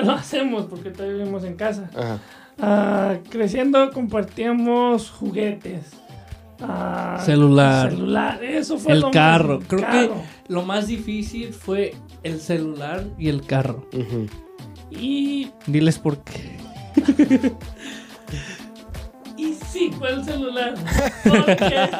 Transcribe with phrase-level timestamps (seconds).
[0.00, 1.90] todavía lo hacemos porque todavía vivimos en casa.
[1.96, 2.18] Ajá.
[2.60, 5.90] Ah, creciendo compartíamos juguetes.
[6.60, 7.90] Ah, Celular.
[7.90, 9.58] Celular, eso fue El lo más- carro.
[9.66, 10.14] Creo carro.
[10.46, 13.88] que lo más difícil fue el celular y el carro.
[14.90, 16.56] Y, Diles por qué.
[19.36, 20.74] y sí, fue el celular.
[21.24, 21.90] Porque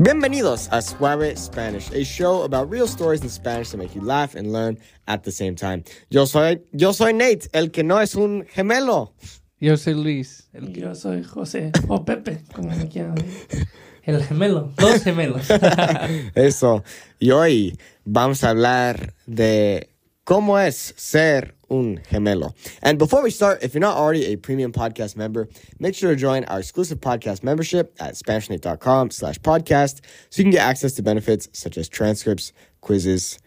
[0.00, 4.36] Bienvenidos a Suave Spanish, a show about real stories in Spanish to make you laugh
[4.36, 5.82] and learn at the same time.
[6.08, 9.10] Yo soy, yo soy Nate, el que no es un gemelo.
[9.58, 13.16] Yo soy Luis, el, yo soy José, o Pepe, como me quieran
[14.04, 14.72] el gemelo.
[14.76, 15.48] Dos gemelos.
[16.36, 16.84] Eso.
[17.18, 19.90] Y hoy vamos a hablar de
[20.22, 22.54] cómo es ser un gemelo.
[22.82, 26.16] And before we start, if you're not already a premium podcast member, make sure to
[26.16, 30.00] join our exclusive podcast membership at SpanishNate.com slash podcast
[30.30, 33.38] so you can get access to benefits such as transcripts, quizzes,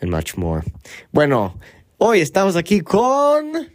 [0.00, 0.64] and much more.
[1.12, 1.58] Bueno,
[1.98, 3.70] hoy estamos aquí con...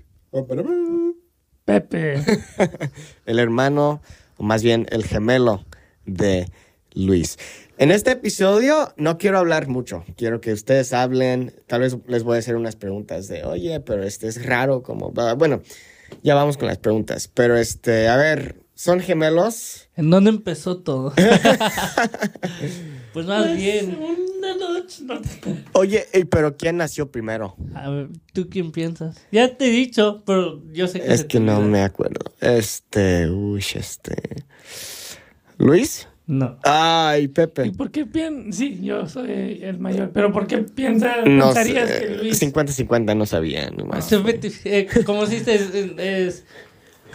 [1.66, 2.16] Pepe.
[3.26, 4.02] el hermano,
[4.38, 5.64] o más bien el gemelo
[6.06, 6.48] de
[6.94, 7.38] Luis.
[7.78, 12.36] En este episodio no quiero hablar mucho, quiero que ustedes hablen, tal vez les voy
[12.36, 15.62] a hacer unas preguntas de, oye, pero este es raro, como, bueno,
[16.24, 19.90] ya vamos con las preguntas, pero este, a ver, ¿son gemelos?
[19.96, 21.14] ¿En dónde empezó todo?
[23.14, 23.98] pues más Pues, bien.
[24.38, 27.56] Una noche, no te- Oye, ey, pero ¿quién nació primero?
[27.76, 29.18] A ver, ¿tú quién piensas?
[29.32, 32.32] Ya te he dicho, pero yo sé que Es que no me acuerdo.
[32.40, 34.46] Este, uy, este...
[35.58, 36.08] ¿Luis?
[36.32, 36.58] No.
[36.64, 37.72] Ay, ¿Y Pepe.
[37.72, 38.56] por qué piensas?
[38.56, 42.42] Sí, yo soy el mayor, pero ¿por qué piensas, No pensarías sé, que Luis...
[42.42, 44.06] 50-50 no sabía nomás.
[44.06, 46.46] Se mete- eh, como si es, es-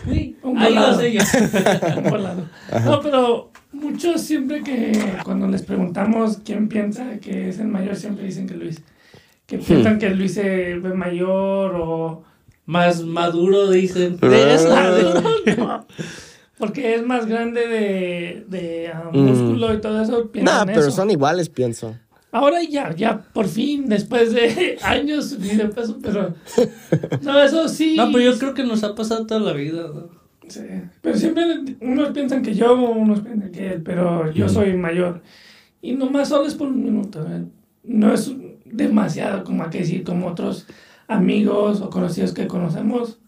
[0.06, 0.98] Sí, Un ahí lo volado.
[2.10, 2.48] Un.
[2.84, 4.92] No, pero muchos siempre que
[5.24, 8.82] cuando les preguntamos quién piensa que es el mayor, siempre dicen que Luis.
[9.46, 12.22] Que piensan que Luis se ve mayor o...
[12.66, 14.18] Más maduro, dicen.
[14.20, 14.28] Ah.
[14.28, 15.56] De eso.
[15.56, 15.86] No,
[16.58, 19.18] porque es más grande de, de ah, Mm.
[19.18, 20.30] músculo y todo eso.
[20.42, 20.90] No, pero eso.
[20.90, 21.96] son iguales, pienso.
[22.32, 26.34] Ahora ya, ya por fin, después de años de peso, pero...
[27.22, 27.94] No, eso sí.
[27.96, 29.88] No, pero yo creo que nos ha pasado toda la vida.
[29.94, 30.08] ¿no?
[30.48, 30.60] Sí,
[31.00, 31.44] pero siempre
[31.80, 35.22] unos piensan que yo, unos piensan que él, pero yo soy mayor.
[35.80, 37.24] Y nomás solo es por un minuto.
[37.28, 37.44] ¿eh?
[37.84, 38.30] No es
[38.64, 40.66] demasiado como hay que decir, como otros
[41.08, 43.18] amigos o conocidos que conocemos.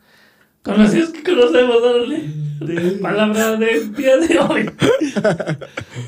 [0.62, 2.48] Conocidos que conocemos, órale.
[2.60, 4.70] De palabra del día de hoy.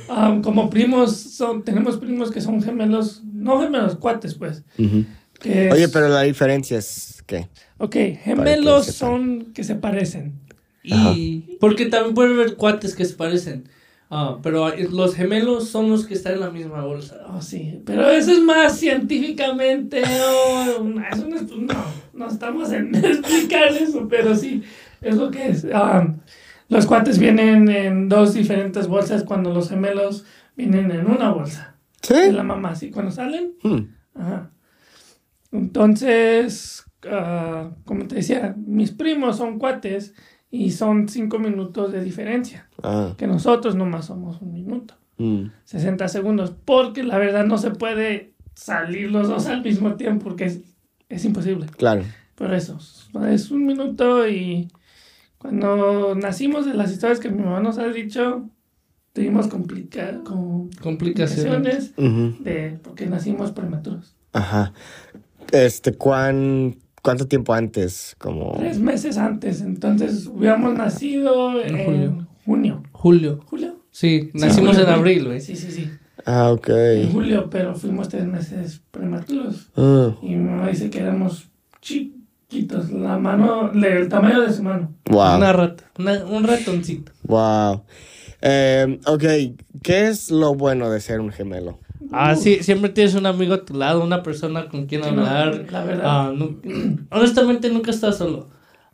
[0.09, 4.65] Um, como primos, son, tenemos primos que son gemelos, no gemelos, cuates, pues.
[5.39, 7.49] que es- Oye, pero la diferencia es que...
[7.79, 10.35] Ok, gemelos son que se parecen.
[10.83, 13.69] Y porque también puede haber cuates que se parecen.
[14.13, 17.25] Ah, pero los gemelos son los que están en la misma bolsa.
[17.29, 20.03] Oh, sí, pero eso es más científicamente.
[20.05, 21.01] oh, no,
[21.57, 24.65] no, no estamos en explicar eso, pero sí,
[25.01, 25.63] es lo que es.
[25.65, 26.19] Um,
[26.69, 30.25] los cuates vienen en dos diferentes bolsas cuando los gemelos
[30.57, 31.77] vienen en una bolsa.
[32.03, 32.15] ¿Sí?
[32.15, 33.53] De la mamá, sí, cuando salen.
[33.63, 33.95] Hmm.
[34.17, 34.51] Ajá.
[35.53, 40.15] Entonces, ah, como te decía, mis primos son cuates
[40.51, 42.69] y son cinco minutos de diferencia.
[42.83, 43.15] Ah.
[43.17, 44.95] Que nosotros nomás somos un minuto.
[45.17, 45.47] Hmm.
[45.65, 50.47] 60 segundos, porque la verdad no se puede salir los dos al mismo tiempo, porque
[50.47, 50.61] es,
[51.09, 51.67] es imposible.
[51.77, 52.03] Claro.
[52.35, 52.79] Pero eso,
[53.29, 54.69] es un minuto y
[55.37, 58.49] cuando nacimos de las historias que mi mamá nos ha dicho,
[59.13, 61.95] tuvimos complica con Complicaciones.
[61.97, 64.15] de, porque nacimos prematuros.
[64.33, 64.73] Ajá.
[65.53, 68.15] Este, ¿cuán, ¿cuánto tiempo antes?
[68.19, 68.55] Como...
[68.59, 72.27] Tres meses antes, entonces hubiéramos nacido En en, julio.
[72.45, 72.83] junio.
[72.93, 73.41] Julio.
[73.47, 73.77] ¿Julio?
[73.91, 75.41] Sí, nacimos julio, en abril, güey.
[75.41, 75.91] Sí, sí, sí.
[76.27, 76.69] Ah, ok.
[76.69, 79.71] En julio, pero fuimos tres meses prematuros.
[79.77, 81.49] Ah, Y mi mamá dice que éramos
[81.81, 84.93] chiquitos, la mano, el tamaño de su mano.
[85.11, 85.37] wow.
[85.37, 87.13] Una rata, una- un ratoncito.
[87.25, 87.83] Wow.
[88.43, 89.23] Eh, ok,
[89.83, 91.79] ¿qué es lo bueno de ser un gemelo?
[92.13, 95.25] Ah, sí, siempre tienes un amigo a tu lado, una persona con quien Sí, no,
[95.27, 95.67] hablar.
[95.71, 96.03] la verdad.
[96.05, 96.61] Ah, nu-
[97.11, 98.49] honestamente, nunca estás solo.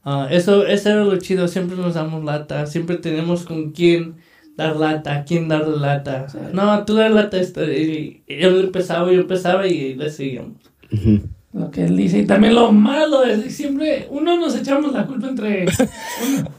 [0.04, 4.16] Ah, eso, eso era lo chido, siempre nos damos lata, siempre tenemos con quién
[4.56, 6.28] dar lata, a quién darle lata.
[6.28, 6.38] Sí.
[6.52, 10.52] No, tú das lata, esto, y, y él empezaba, yo empezaba y le seguíamos.
[10.92, 11.20] Ujú.
[11.52, 12.18] Lo que él dice.
[12.18, 16.50] Y también lo malo es que siempre uno nos echamos la culpa entre uno.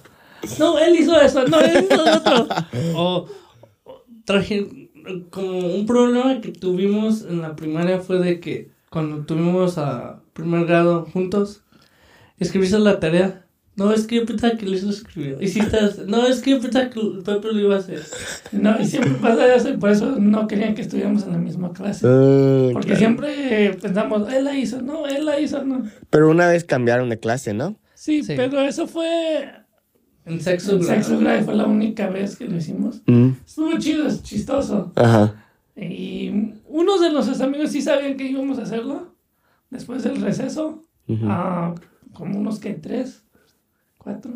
[0.60, 2.48] No, él hizo eso, no, él hizo lo otro.
[2.96, 3.28] O,
[3.86, 4.87] o traje,
[5.30, 10.66] como un problema que tuvimos en la primaria fue de que cuando tuvimos a primer
[10.66, 11.64] grado juntos,
[12.40, 13.44] escribiste la tarea,
[13.76, 15.40] No, es que yo pensaba que Luis lo escribió.
[15.40, 16.00] Y si estás.
[16.08, 18.02] No, es que yo pensaba que Pepe lo iba a hacer.
[18.52, 21.72] No, y siempre pasa eso, y por eso no querían que estuviéramos en la misma
[21.74, 22.08] clase.
[22.10, 23.00] Ah, Porque claro.
[23.00, 25.84] siempre pensamos, él la hizo, no, él la hizo, no.
[26.10, 27.76] Pero una vez cambiaron de clase, ¿no?
[27.94, 28.34] Sí, Sí.
[28.36, 29.48] pero eso fue.
[30.28, 30.84] En sexo grado.
[30.84, 33.02] sexo grade fue la única vez que lo hicimos.
[33.06, 33.30] Mm.
[33.46, 34.92] Estuvo chido, es chistoso.
[34.96, 35.36] Ajá.
[35.76, 39.14] Y unos de nuestros amigos sí sabían que íbamos a hacerlo.
[39.70, 40.84] Después del receso.
[41.24, 41.74] Ah,
[42.14, 43.24] como unos que tres,
[43.98, 44.32] cuatro.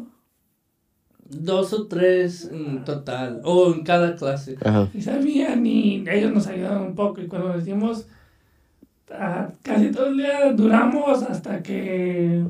[1.27, 3.41] Dos o tres en total.
[3.43, 4.57] O en cada clase.
[4.63, 4.89] Ajá.
[4.93, 7.21] Y sabían y ellos nos ayudaron un poco.
[7.21, 8.07] Y cuando les dimos,
[9.11, 12.45] ah, casi todo el día duramos hasta que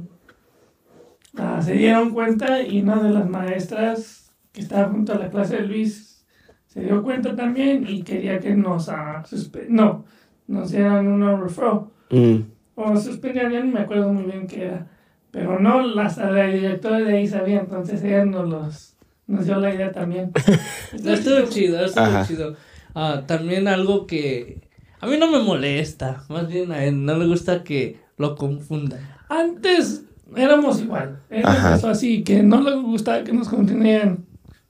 [1.37, 5.57] ah, se dieron cuenta y una de las maestras que estaba junto a la clase
[5.57, 6.25] de Luis
[6.67, 10.05] se dio cuenta también y quería que nos ah, suspe- no,
[10.47, 11.85] nos dieran una referral.
[12.09, 12.37] Mm.
[12.75, 14.87] O suspendían, ya no me acuerdo muy bien qué era.
[15.31, 18.97] Pero no, la, la directora de ahí sabía, entonces ella nos, los,
[19.27, 20.31] nos dio la idea también.
[20.93, 22.25] Estuvo chido, estuvo Ajá.
[22.27, 22.55] chido.
[22.95, 24.61] Ah, también algo que
[24.99, 28.99] a mí no me molesta, más bien a él no le gusta que lo confundan.
[29.29, 30.03] Antes
[30.35, 31.21] éramos igual.
[31.29, 34.25] Empezó así, que no le gustaba que nos confundieran.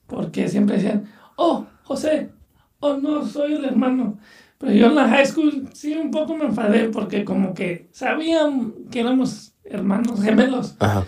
[0.07, 1.05] Porque siempre decían,
[1.37, 2.31] oh, José,
[2.79, 4.17] oh, no, soy el hermano.
[4.57, 8.73] Pero yo en la high school sí un poco me enfadé porque como que sabían
[8.91, 10.75] que éramos hermanos gemelos.
[10.79, 11.05] Ajá.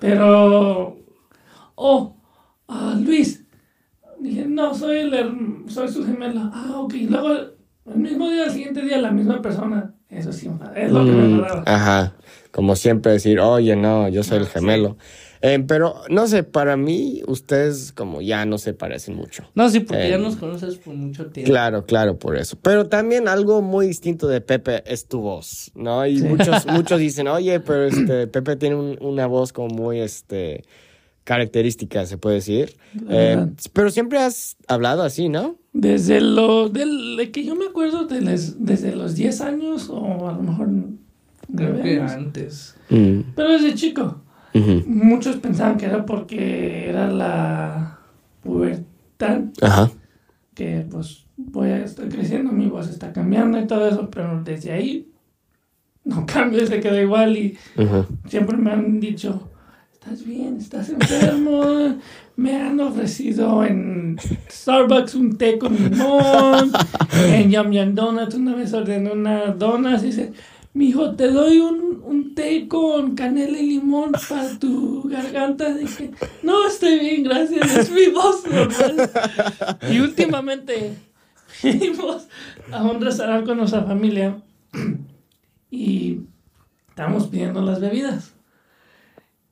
[0.00, 0.98] Pero,
[1.74, 2.16] oh,
[2.68, 3.44] ah, Luis.
[4.18, 6.50] Dije, no, soy, el, soy su gemelo.
[6.52, 6.94] Ah, ok.
[7.08, 7.28] Luego,
[7.86, 9.94] el mismo día, el siguiente día, la misma persona.
[10.08, 11.62] Eso sí, es lo que me Mm, enfadaba.
[11.66, 12.15] Ajá.
[12.56, 14.52] Como siempre decir, oye, no, yo soy el sí.
[14.54, 14.96] gemelo.
[15.42, 19.44] Eh, pero, no sé, para mí, ustedes como ya no se parecen mucho.
[19.54, 21.50] No, sí, porque Eh, ya nos conoces por mucho tiempo.
[21.52, 22.56] Claro, claro, por eso.
[22.62, 26.06] Pero también algo muy distinto de Pepe es tu voz, ¿no?
[26.06, 26.24] Y Sí.
[26.24, 30.64] muchos, muchos dicen, oye, pero este, Pepe tiene un- una voz como muy, este,
[31.24, 32.76] característica, se puede decir.
[33.10, 33.48] Eh, verdad.
[33.74, 35.56] pero siempre has hablado así, ¿no?
[35.72, 40.28] Desde lo del, de que yo me acuerdo de les- desde los 10 años o
[40.28, 40.68] a lo mejor
[41.54, 42.76] Creo que antes.
[42.90, 44.22] Mm, Pero desde chico.
[44.86, 47.98] Muchos pensaban que era porque era la
[48.42, 49.90] pubertad, Ajá.
[50.54, 54.72] que pues voy a estar creciendo, mi voz está cambiando y todo eso, pero desde
[54.72, 55.12] ahí
[56.04, 57.58] no cambia, se queda igual y
[58.28, 59.50] siempre me han dicho,
[59.92, 60.56] ¿estás bien?
[60.56, 61.96] ¿Estás enfermo?
[62.36, 64.16] Me han ofrecido en
[64.50, 66.72] Starbucks un té con limón,
[67.26, 70.32] en Yum Yum Donuts una vez ordené una donuts y dice,
[70.76, 75.74] mijo, te doy un, un té con canela y limón para tu garganta.
[75.74, 76.10] Dije,
[76.42, 79.10] no, estoy bien, gracias, es mi voz normal.
[79.90, 80.94] Y últimamente
[81.46, 82.28] fuimos
[82.70, 84.42] a un restaurante con nuestra familia
[85.70, 86.20] y
[86.90, 88.34] estamos pidiendo las bebidas.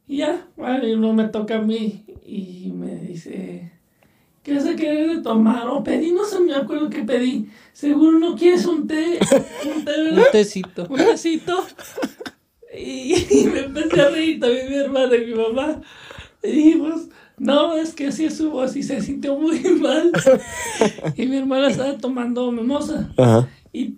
[0.06, 3.73] Y ya, bueno, luego me toca a mí y me dice,
[4.44, 5.67] ¿qué vas a querer de tomar?
[5.67, 7.49] O pedí, no sé, me acuerdo que pedí.
[7.73, 9.19] Seguro no quieres un té,
[9.64, 10.25] un té, Un ¿verdad?
[10.31, 10.87] tecito.
[10.88, 11.64] un tecito.
[12.76, 15.81] Y, y me empecé a reír también mi hermana y mi mamá.
[16.43, 17.02] Y dijimos,
[17.38, 20.12] no, es que así es su voz y se sintió muy mal.
[21.17, 23.08] Y mi hermana estaba tomando mimosa.
[23.17, 23.49] Ajá.
[23.76, 23.97] Y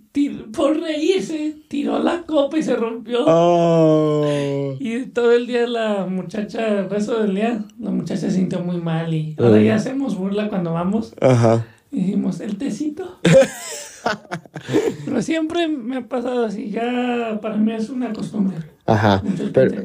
[0.55, 3.25] por reírse, tiró la copa y se rompió.
[3.26, 4.75] Oh.
[4.81, 8.78] Y todo el día la muchacha, el resto del día, la muchacha se sintió muy
[8.81, 9.64] mal y ahora Mm.
[9.64, 11.12] ya hacemos burla cuando vamos.
[11.20, 11.67] Ajá.
[11.93, 13.18] Y dijimos, el tecito.
[15.04, 18.56] Pero siempre me ha pasado así, ya para mí es una costumbre.
[18.87, 19.23] Ajá.
[19.52, 19.83] Pero,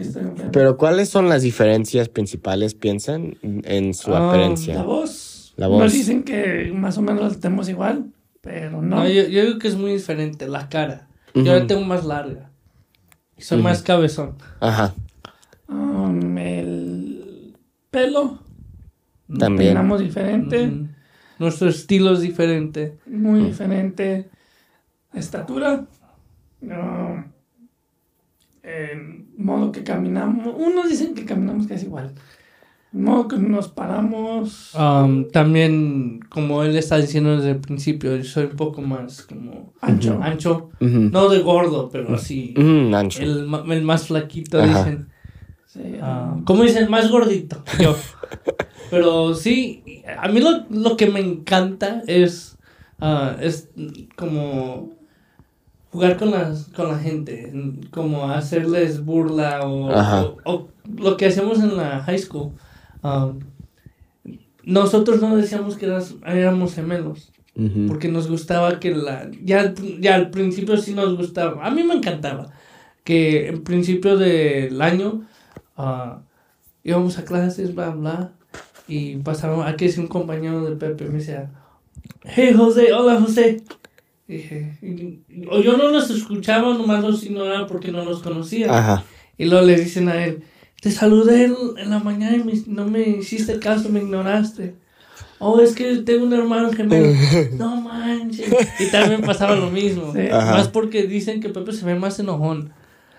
[0.51, 4.83] pero ¿cuáles son las diferencias principales, piensan, en su La apariencia?
[4.83, 5.53] voz.
[5.57, 5.93] La Nos voz.
[5.93, 8.05] dicen que más o menos la tenemos igual,
[8.41, 8.97] pero no.
[8.97, 10.47] No, yo, yo digo que es muy diferente.
[10.47, 11.07] La cara.
[11.33, 12.51] Yo la tengo más larga.
[13.37, 14.35] Y soy más cabezón.
[14.59, 14.93] Ajá.
[15.67, 17.55] Um, el
[17.89, 18.39] pelo.
[19.39, 19.69] También.
[19.69, 20.71] Peinamos diferente.
[21.39, 22.97] Nuestro estilo es diferente.
[23.05, 24.29] muy diferente.
[25.13, 25.87] Estatura.
[26.59, 27.25] No.
[28.63, 30.53] El modo que caminamos.
[30.57, 32.13] Unos dicen que caminamos casi igual.
[32.93, 34.71] Modo que nos paramos.
[34.75, 39.71] Um, también, como él está diciendo desde el principio, yo soy un poco más como
[39.79, 40.19] Ancho.
[40.21, 40.69] ancho.
[40.81, 42.53] No de gordo, pero así.
[42.57, 43.21] Mm, ancho.
[43.21, 44.79] El, ma- el más flaquito, Ajá.
[44.83, 45.07] dicen.
[45.67, 46.89] Sí, Ah, um, ¿Cómo dicen?
[46.91, 47.63] Más gordito.
[47.79, 47.95] Yo.
[48.91, 52.57] Pero sí, a mí lo, lo que me encanta es,
[52.99, 53.69] ah, es
[54.17, 54.89] como
[55.91, 57.53] jugar con, las, con la gente,
[57.91, 60.67] como hacerles burla o- o
[60.97, 62.51] lo que hacemos en la high school.
[63.03, 63.33] Ah,
[64.63, 67.31] nosotros no decíamos que eras- éramos gemelos,
[67.87, 69.29] porque nos gustaba que la...
[69.43, 72.51] Ya, ya al principio sí nos gustaba, a mí me encantaba
[73.03, 75.23] que en principio del año
[75.77, 76.21] ah,
[76.83, 78.31] íbamos a clases, bla, bla.
[78.87, 81.51] Y pasaron, aquí es un compañero de Pepe, me decía,
[82.23, 83.63] hey José, hola José.
[84.27, 88.67] Dije, y- y- o yo no los escuchaba, nomás los ignoraba porque no los conocía.
[88.75, 89.03] Ajá.
[89.37, 90.43] Y luego le dicen a él,
[90.81, 94.75] te saludé en, en la mañana y me- no me hiciste caso, me ignoraste.
[95.39, 97.07] Oh, es que tengo un hermano gemelo.
[97.57, 98.53] no manches.
[98.79, 100.11] Y también pasaba lo mismo.
[100.13, 100.27] Sí.
[100.29, 102.73] Más porque dicen que Pepe se ve más enojón.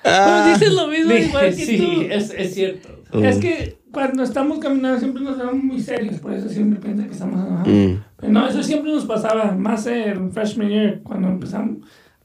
[0.05, 2.03] Ah, Pero dices lo mismo Dije, igual que sí, tú.
[2.13, 2.89] es, es cierto.
[3.13, 3.25] Mm.
[3.25, 7.13] Es que cuando estamos caminando siempre nos vemos muy serios, por eso siempre piensan que
[7.13, 7.69] estamos enojados.
[7.69, 11.79] mm, Pero no, eso siempre nos pasaba, más en freshman year, cuando empezamos,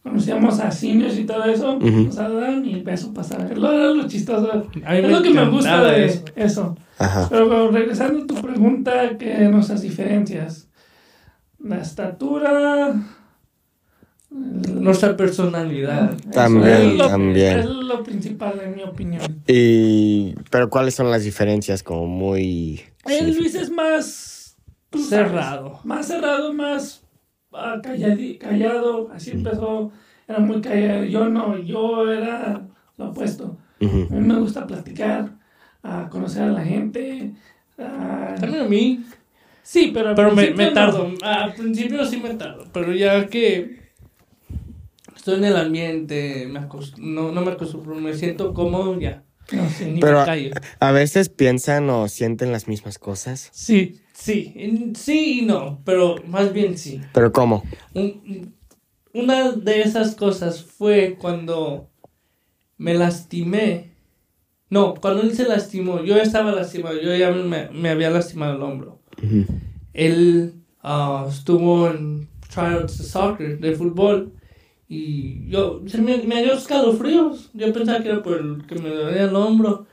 [0.07, 3.45] conocíamos a seniors y todo eso, nos saludaban y eso pasaba.
[3.45, 4.51] Lo, lo, lo chistoso.
[4.85, 6.25] A mí es lo que me gusta de eso.
[6.35, 6.77] eso.
[6.97, 7.27] Ajá.
[7.29, 10.67] Pero regresando a tu pregunta, que nuestras diferencias.
[11.59, 12.93] La estatura.
[14.29, 16.15] Nuestra personalidad.
[16.31, 17.59] También, es lo, también.
[17.59, 19.41] Es lo principal, en mi opinión.
[19.47, 21.81] Y, pero ¿cuáles son las diferencias?
[21.81, 22.81] Como muy...
[23.05, 24.37] El Luis es más
[24.91, 25.79] sabes, Cerrado.
[25.83, 27.01] más cerrado, más
[27.81, 29.09] calladi- callado.
[29.13, 29.91] Así empezó.
[30.27, 31.03] Era muy callado.
[31.05, 32.61] Yo no, yo era
[32.97, 33.57] lo opuesto.
[33.81, 35.31] A mí me gusta platicar,
[35.83, 37.33] a conocer a la gente.
[37.77, 39.03] ah, También a mí.
[39.61, 40.73] sí, pero, al Pero me, me no.
[40.73, 41.11] tardo.
[41.21, 42.65] Al principio sí me tardo.
[42.73, 43.77] Pero ya que
[45.15, 49.23] estoy en el ambiente, me acost- no, no me acostumbro, me siento cómodo ya.
[49.51, 49.85] No, sí.
[49.85, 50.51] Ni Pero- me callo.
[50.79, 53.49] A veces piensan o sienten las mismas cosas.
[53.53, 54.91] Sí, sí.
[54.95, 55.81] Sí y no.
[55.85, 57.01] Pero más bien sí.
[57.13, 57.63] Pero ¿cómo?
[57.93, 58.53] Un-
[59.13, 61.89] una de esas cosas fue cuando
[62.77, 63.91] me lastimé.
[64.69, 68.61] No, cuando él se lastimó, yo estaba lastimado, yo ya me, me había lastimado el
[68.61, 69.01] hombro.
[69.93, 74.33] Él ah, estuvo en tryouts de soccer, de fútbol,
[74.89, 77.49] y yo, se me, me dio escalofríos.
[77.53, 79.85] Yo pensaba que era por el que me dolía el hombro.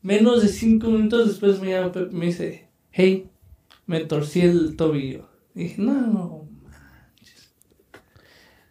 [0.00, 3.28] Menos de cinco minutos después me llama Pepe y me dice, hey,
[3.86, 5.28] me torcí el tobillo.
[5.54, 6.48] Y dije, no, no,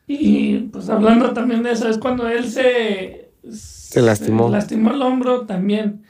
[0.07, 3.31] Y pues hablando también de eso, es cuando él se...
[3.49, 4.49] Se lastimó.
[4.49, 6.03] lastimó el hombro también.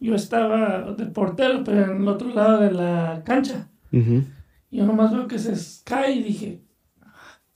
[0.00, 3.68] Yo estaba de portero, pero en el otro lado de la cancha.
[3.92, 4.22] Ujú.
[4.70, 5.54] Yo nomás veo que se
[5.84, 6.67] cae y dije, "Ah,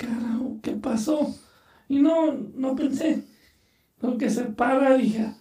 [0.07, 1.35] carajo, ¿qué pasó?
[1.89, 3.25] Y no, no pensé.
[4.01, 5.33] Lo que se para, dije,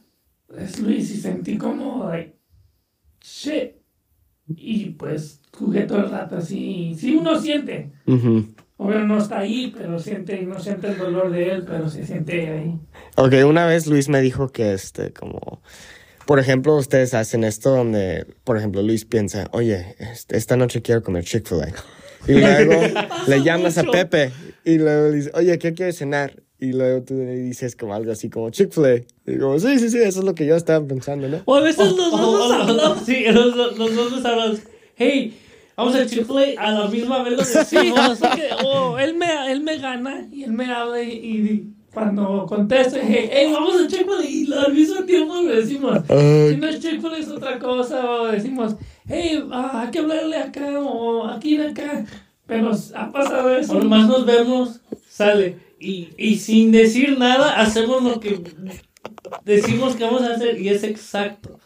[0.58, 2.38] es Luis y sentí como, like,
[3.22, 3.76] shit.
[4.56, 6.96] Y pues jugué todo el rato así.
[6.98, 7.92] Sí, uno siente.
[8.06, 8.54] Ujú.
[8.78, 12.50] Obvio no está ahí, pero siente, no siente el dolor de él, pero se siente
[12.50, 12.80] ahí.
[13.16, 15.62] Ok, una vez Luis me dijo que este, como,
[16.26, 21.04] por ejemplo, ustedes hacen esto donde, por ejemplo, Luis piensa, oye, este, esta noche quiero
[21.04, 21.68] comer Chick-fil-A.
[22.28, 22.82] Y luego
[23.28, 23.92] le llamas a mucho.
[23.92, 24.32] Pepe
[24.66, 26.42] y luego le dices, oye, ¿qué quieres cenar?
[26.60, 28.98] Y luego tú le dices como algo así como Chick-fil-A.
[29.32, 31.42] Y como, sí, sí, sí, eso es lo que yo estaba pensando, ¿no?
[31.46, 33.00] O a veces los dos Oh, nos hablamos.
[33.06, 34.60] Sí, los, dos- los dos nos hablamos.
[34.96, 35.36] Hey,
[35.76, 38.20] vamos a Chick-fil-A a la misma vez lo decimos.
[38.66, 43.30] o él me, él me gana y él me habla y, y cuando contesto, hey,
[43.32, 47.28] hey, vamos a Chick-fil-A y al mismo tiempo le decimos, si no es Chick-fil-A es
[47.30, 48.76] otra cosa, o decimos,
[49.08, 52.06] hey, ah, hay que hablarle acá o aquí de acá,
[52.52, 53.76] pero ha pasado eso.
[53.80, 55.58] Nomás nos vemos, sale.
[55.80, 58.42] Y, y sin decir nada, hacemos lo que
[59.46, 61.58] decimos que vamos a hacer y es exacto.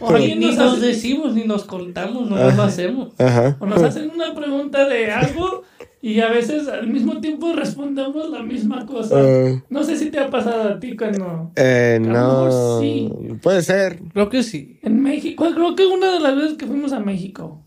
[0.00, 3.12] O Ni, nos nos hace- decimos, ni nos contamos, nomás lo hacemos.
[3.18, 3.56] Ajá.
[3.60, 5.64] o nos hacen una pregunta de algo
[6.00, 9.16] y a veces al mismo tiempo respondemos la misma cosa.
[9.20, 13.10] Ah, No sé si te ha pasado a ti cuando eh, no, sí.
[13.42, 14.00] puede ser.
[14.14, 14.80] Creo que sí.
[14.82, 17.62] en México, creo que una de las veces que fuimos a México,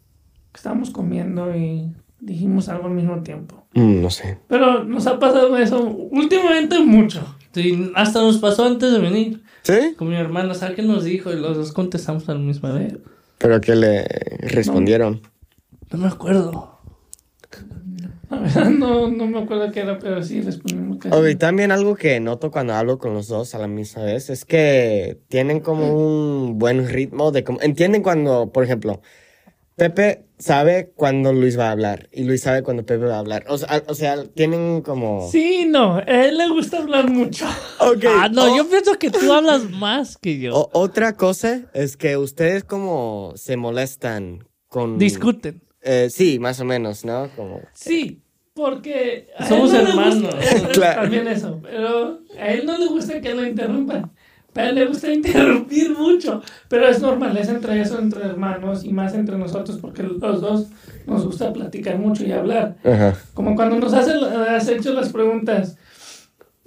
[0.52, 3.66] que estábamos comiendo y dijimos algo al mismo tiempo.
[3.74, 4.38] Mm, no sé.
[4.48, 7.36] Pero nos ha pasado eso últimamente mucho.
[7.54, 9.96] Sí, hasta nos pasó antes de venir ¿Sí?
[9.98, 10.54] con mi hermano.
[10.54, 11.32] ¿Sabes qué nos dijo?
[11.32, 12.98] Y los dos contestamos a la misma vez.
[13.38, 14.04] Pero que le
[14.42, 15.22] respondieron.
[15.92, 16.76] No me acuerdo.
[18.30, 21.36] La verdad no, no me acuerdo qué era, pero sí respondimos casi.
[21.36, 25.20] También algo que noto cuando hablo con los dos a la misma vez es que
[25.28, 29.02] tienen como un buen ritmo de como entienden cuando, por ejemplo,
[29.76, 33.46] Pepe sabe cuando Luis va a hablar y Luis sabe cuando Pepe va a hablar.
[33.48, 37.46] O sea, o sea tienen como Sí, no, a él le gusta hablar mucho.
[37.80, 40.56] Ok, Ah, no, yo pienso que tú hablas más que yo.
[40.56, 45.62] o- otra cosa es que ustedes como se molestan con Discuten.
[45.82, 47.30] Eh, sí, más o menos, ¿no?
[47.36, 48.22] Como Sí,
[48.56, 50.36] porque a Somos él no hermanos.
[50.36, 51.02] gusta- Claro.
[51.04, 54.12] También eso, pero a él no le gusta que lo interrumpan.
[54.56, 56.42] Pero le gusta interrumpir mucho.
[56.70, 60.68] Pero es normal, es entre eso, entre hermanos y más entre nosotros, porque los dos
[61.06, 62.78] nos gusta platicar mucho y hablar.
[62.86, 63.14] Ajá.
[63.34, 65.78] Como cuando nos hace, has hecho las preguntas.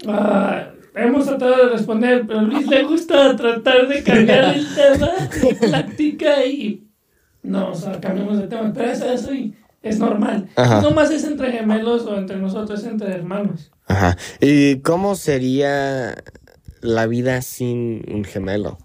[0.07, 5.09] ah, hemos tratado de responder, pero a Luis le gusta tratar de cambiar el tema,
[5.61, 6.85] plática y
[7.43, 10.49] no, o sea, cambiamos de tema, pero eso, eso y- es normal.
[10.57, 10.83] Ajá.
[10.83, 13.71] No más es entre gemelos o entre nosotros, es entre hermanos.
[13.87, 14.17] Ajá.
[14.41, 16.17] ¿Y cómo sería
[16.81, 18.79] la vida sin un gemelo?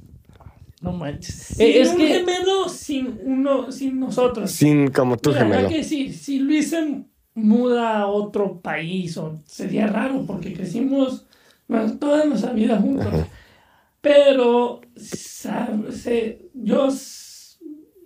[0.82, 1.34] No manches.
[1.36, 2.08] Sin Eh, es un que.
[2.08, 4.52] gemelo sin uno, sin nosotros.
[4.52, 5.70] Sin como tu Mira, gemelo.
[5.70, 7.04] que si Luis se
[7.36, 11.26] muda a otro país, o sería raro porque crecimos
[11.68, 13.14] bueno, toda nuestra vida juntos.
[14.02, 16.90] Pero sabe- sé- yo,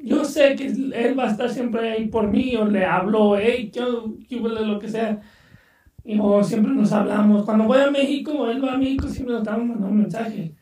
[0.03, 3.71] yo sé que él va a estar siempre ahí por mí, o le hablo, hey,
[3.73, 3.83] ¿qué,
[4.29, 5.21] qué huele?", lo que sea.
[6.07, 7.43] Y o siempre nos hablamos.
[7.43, 10.53] Cuando voy a México, o él va a México, siempre nos estamos mandando un mensaje.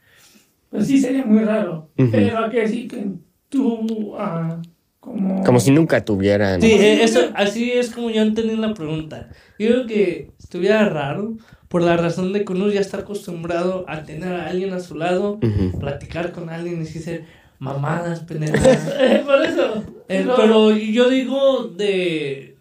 [0.71, 1.91] Pues sí, sería muy raro.
[1.95, 3.05] Pero hay que decir que
[3.47, 4.59] tú, ah,
[4.99, 5.43] como...
[5.43, 6.59] Como si nunca tuvieran.
[6.59, 9.29] Sí, eh, eso, así es como yo entendí la pregunta.
[9.59, 11.37] Yo creo que estuviera raro
[11.67, 14.95] por la razón de que uno ya está acostumbrado a tener a alguien a su
[14.95, 15.39] lado,
[15.79, 17.25] platicar con alguien y decir
[17.59, 18.79] mamadas, pendejadas.
[19.25, 19.83] Por eso.
[20.09, 22.57] Eh, pero yo digo de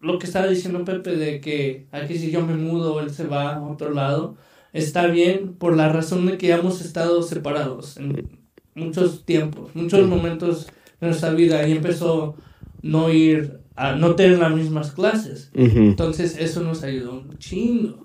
[0.00, 3.54] lo que estaba diciendo Pepe, de que aquí si yo me mudo, él se va
[3.54, 4.36] a otro lado,
[4.72, 8.38] está bien por la razón de que hemos estado separados en
[8.74, 10.66] muchos tiempos, muchos momentos
[11.00, 12.36] de nuestra vida y empezó
[12.82, 15.50] no ir a no tener las mismas clases.
[15.54, 18.04] Entonces eso nos ayudó un chingo.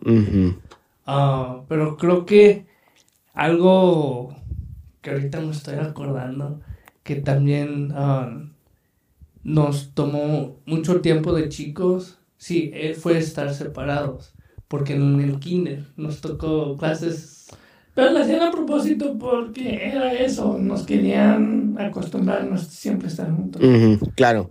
[1.06, 2.66] Ah, pero creo que
[3.34, 4.36] algo
[5.02, 6.62] que ahorita me estoy acordando,
[7.04, 8.51] que también ah,
[9.44, 14.34] nos tomó mucho tiempo de chicos, sí, eh, fue estar separados,
[14.68, 17.48] porque en el kinder nos tocó clases,
[17.94, 23.62] Pero lo hacían a propósito porque era eso, nos querían acostumbrarnos siempre a estar juntos.
[24.16, 24.50] Claro.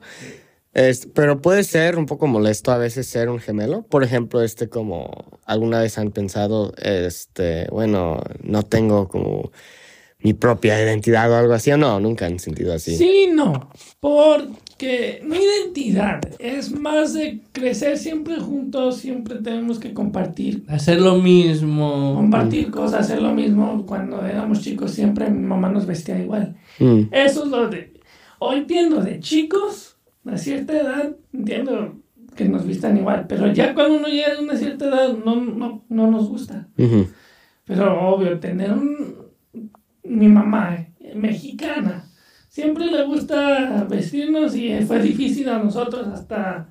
[0.73, 3.83] Es- pero puede ser un poco molesto a veces ser un gemelo.
[3.83, 9.51] Por ejemplo, este como alguna vez han pensado, este, bueno, no tengo como
[10.21, 11.73] mi propia identidad o algo así.
[11.73, 12.97] O no, nunca han sentido así.
[12.97, 13.71] Sí, no,
[14.81, 20.65] porque no identidad, es más de crecer siempre juntos, siempre tenemos que compartir.
[20.69, 22.15] hacer lo mismo.
[22.15, 23.85] Compartir cosas, hacer lo mismo.
[23.87, 26.57] Cuando éramos chicos siempre mi mamá nos vestía igual.
[26.79, 27.93] Mm, Eso es lo de...
[28.39, 31.97] Hoy entiendo de chicos, a cierta edad, entiendo
[32.35, 35.85] que nos vistan igual, pero ya cuando uno llega a una cierta edad no, no,
[35.91, 36.69] no nos gusta.
[37.67, 39.15] Pero obvio, tener un...
[40.05, 42.10] Mi mamá, eh, mexicana,
[42.51, 46.69] siempre le gusta vestirnos y fue difícil a nosotros hasta...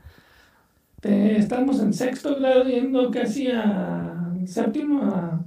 [0.99, 5.41] te- estamos en sexto grado yendo casi a séptimo, a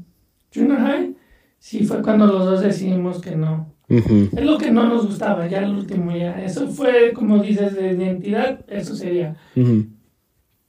[0.54, 1.14] junior high.
[1.58, 3.70] Sí, fue cuando los dos decidimos que no.
[3.88, 6.42] Es lo que no nos gustaba, ya el último ya.
[6.42, 9.36] Eso fue, como dices, de identidad, eso sería.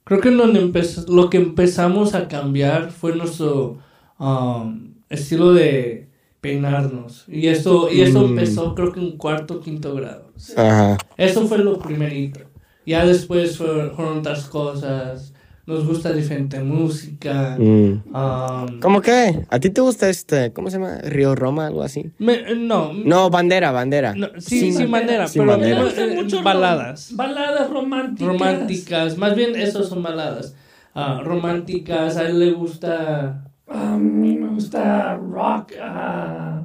[0.04, 3.78] Creo que donde empezó, lo que empezamos a cambiar fue nuestro
[4.18, 6.10] um, estilo de
[6.44, 7.24] peinarnos.
[7.26, 8.24] Y eso, y eso Mm.
[8.30, 10.30] empezó creo que en cuarto o quinto grado.
[10.56, 10.98] Ajá.
[11.16, 12.40] Eso fue lo primerito.
[12.86, 15.32] Ya después fue- fueron otras cosas.
[15.66, 17.56] Nos gusta diferente música.
[17.58, 18.02] Mm.
[18.14, 19.46] um, ¿Cómo qué?
[19.48, 20.98] ¿A ti te gusta este, cómo se llama?
[20.98, 22.10] Río Roma, algo así?
[22.18, 24.14] me- no, No, bandera, bandera.
[24.14, 25.76] no, sí, Sin- sin bandera, sin pero bandera.
[25.76, 27.10] no, Me gustan eh, mucho baladas.
[27.12, 28.28] rom- Baladas románticas.
[28.28, 30.54] Románticas, más bien esos son baladas.
[30.94, 36.64] Ah, románticas, a él le gusta A mí me gusta rock, ah,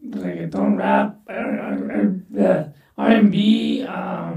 [0.00, 4.34] reggaeton, rap, eh, eh, R&B, ah,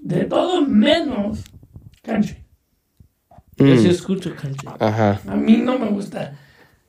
[0.00, 1.44] de todo menos
[2.02, 2.38] country.
[3.56, 4.68] Yo Mm, sí escucho country.
[4.78, 5.20] Ajá.
[5.26, 6.36] A mí no me gusta.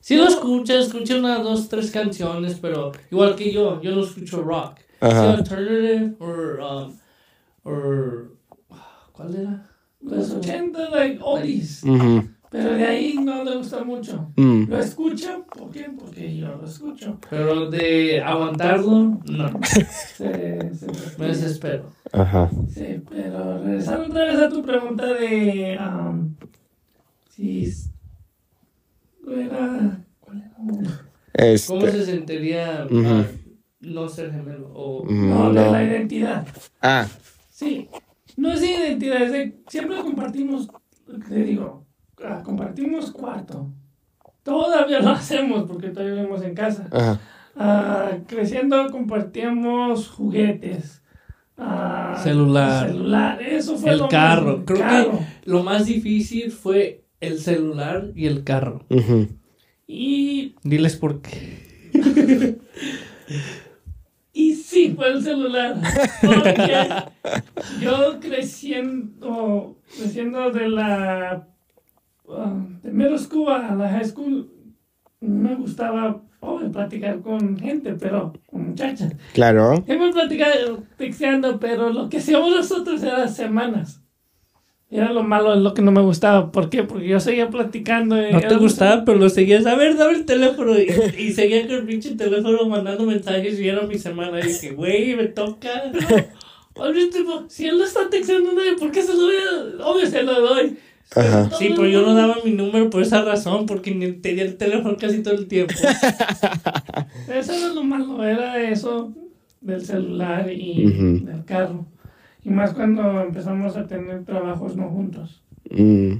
[0.00, 4.42] Sí lo escucho, escucho una, dos, tres canciones, pero igual que yo, yo no escucho
[4.42, 4.78] rock.
[5.00, 5.32] Ajá.
[5.32, 6.96] Sí, alternative, o, um,
[7.64, 8.36] or,
[9.12, 9.66] ¿cuál era?
[10.00, 11.82] Los 80, like, oldies.
[11.82, 14.30] Ujú, Pero de ahí no le gusta mucho.
[14.36, 14.64] mm.
[14.70, 15.44] ¿Lo escucho?
[15.52, 15.90] ¿Por qué?
[15.98, 17.18] Porque yo lo escucho.
[17.28, 19.60] Pero de aguantarlo, no,
[20.16, 20.86] Se- se-
[21.18, 21.90] me desespero.
[22.12, 22.50] Ajá.
[22.72, 26.34] Sí, pero regresando otra vez a tu pregunta de um,
[27.30, 27.72] si
[29.28, 30.56] era ¿cuál era?
[30.56, 30.80] ¿Cómo
[31.34, 31.90] Este.
[31.92, 33.04] se sentiría Ujú.
[33.06, 33.24] ah,
[33.80, 34.70] no ser gemelo?
[34.72, 36.46] O, mm, No, de la identidad.
[36.80, 37.06] Ah,
[37.50, 37.88] Sí,
[38.36, 40.68] no es de identidad, es de siempre compartimos,
[41.28, 41.85] te digo,
[42.44, 43.68] compartimos cuarto.
[44.42, 46.88] Todavía lo hacemos porque todavía vivimos en casa.
[46.92, 47.20] ajá.
[47.58, 51.02] Ah, creciendo compartíamos juguetes.
[51.56, 52.88] ah, Celular.
[52.88, 54.56] Celular, eso fue el lo carro.
[54.58, 55.10] más- Creo carro.
[55.12, 58.84] que lo más difícil fue el celular y el carro.
[59.86, 61.64] Y, Diles por qué.
[64.34, 65.76] y sí, fue el celular.
[66.20, 66.88] Porque
[67.80, 71.48] yo creciendo, creciendo de la
[72.30, 74.50] ah, de middle school a la high school,
[75.20, 79.12] me gustaba obvio, platicar con gente, pero con muchachas.
[79.32, 79.84] Claro.
[79.86, 84.02] Hemos platicado texteando, pero lo que hacíamos nosotros era semanas.
[84.88, 86.52] Era lo malo, lo que no me gustaba.
[86.52, 86.84] ¿Por qué?
[86.84, 88.16] Porque yo seguía platicando.
[88.24, 89.66] y No te gustaba, pero lo seguías.
[89.66, 90.78] A ver, dame el teléfono.
[90.78, 90.86] Y,
[91.18, 94.38] y seguía con el pinche teléfono mandando mensajes y era mi semana.
[94.38, 95.70] Y dije, güey, me toca.
[96.74, 99.34] Oye, tipo, si él no está texteando a nadie, ¿por qué se lo doy?
[99.82, 100.76] Obvio se lo doy.
[101.14, 101.50] Ajá.
[101.56, 104.96] Sí, pero yo no daba mi número por esa razón, porque ni tenía el teléfono
[104.98, 105.74] casi todo el tiempo.
[107.32, 109.12] Eso era lo malo, era eso
[109.60, 111.86] del celular y del carro.
[112.42, 115.42] Y más cuando empezamos a tener trabajos no juntos.
[115.70, 116.18] Mm.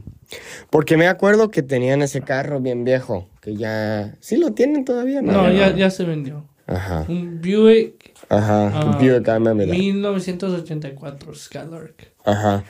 [0.70, 4.16] Porque me acuerdo que tenían ese carro bien viejo, que ya...
[4.20, 5.32] Sí lo tienen todavía, ¿no?
[5.32, 6.44] No, ya, ya se vendió.
[6.66, 8.72] Ajá, Un Buick ajá.
[8.74, 9.76] ah, Buick, I remember that.
[9.76, 12.12] 1984 Skylark.
[12.24, 12.64] Ajá.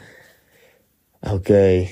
[1.23, 1.51] Ok.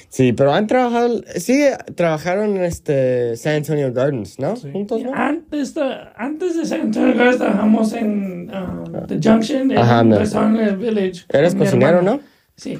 [0.08, 1.20] Sí, pero han trabajado...
[1.36, 1.64] Sí,
[1.96, 4.54] trabajaron en este San Antonio Gardens, ¿no?
[4.56, 4.70] Sí.
[4.72, 5.12] Juntos, ¿no?
[5.14, 10.08] Antes, tra- antes de San Antonio Gardens trabajamos en um, The Junction, en Ajá, un
[10.10, 11.24] me- restaurante en el Village.
[11.30, 12.16] Eres cocinero, hermana.
[12.16, 12.20] ¿no?
[12.56, 12.78] Sí.